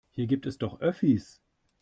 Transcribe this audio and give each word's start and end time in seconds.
Hier 0.09 0.25
gibt 0.25 0.47
es 0.47 0.57
doch 0.57 0.79
Öffis. 0.81 1.39